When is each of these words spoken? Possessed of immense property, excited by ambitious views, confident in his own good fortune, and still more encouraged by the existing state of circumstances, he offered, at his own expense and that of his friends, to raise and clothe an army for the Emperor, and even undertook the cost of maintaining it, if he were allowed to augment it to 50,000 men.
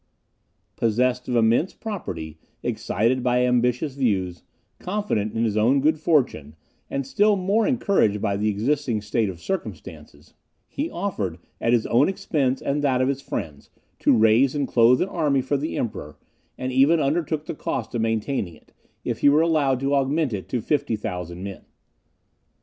Possessed 0.77 1.27
of 1.27 1.35
immense 1.35 1.75
property, 1.75 2.39
excited 2.63 3.21
by 3.21 3.45
ambitious 3.45 3.93
views, 3.93 4.41
confident 4.79 5.35
in 5.35 5.43
his 5.43 5.55
own 5.55 5.79
good 5.79 5.99
fortune, 5.99 6.55
and 6.89 7.05
still 7.05 7.35
more 7.35 7.67
encouraged 7.67 8.19
by 8.19 8.35
the 8.35 8.49
existing 8.49 9.01
state 9.01 9.29
of 9.29 9.39
circumstances, 9.39 10.33
he 10.67 10.89
offered, 10.89 11.37
at 11.59 11.71
his 11.71 11.85
own 11.85 12.09
expense 12.09 12.63
and 12.63 12.81
that 12.83 12.99
of 12.99 13.09
his 13.09 13.21
friends, 13.21 13.69
to 13.99 14.17
raise 14.17 14.55
and 14.55 14.67
clothe 14.67 15.03
an 15.03 15.07
army 15.09 15.39
for 15.39 15.55
the 15.55 15.77
Emperor, 15.77 16.17
and 16.57 16.71
even 16.71 16.99
undertook 16.99 17.45
the 17.45 17.53
cost 17.53 17.93
of 17.93 18.01
maintaining 18.01 18.55
it, 18.55 18.73
if 19.03 19.19
he 19.19 19.29
were 19.29 19.41
allowed 19.41 19.79
to 19.79 19.93
augment 19.93 20.33
it 20.33 20.49
to 20.49 20.61
50,000 20.61 21.43
men. 21.43 21.61